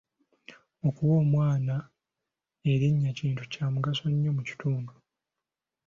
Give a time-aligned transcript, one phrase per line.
[0.87, 1.75] Okuwa omwana
[2.71, 4.93] erinnya kintu kya mugaso nnyo mu kitundu.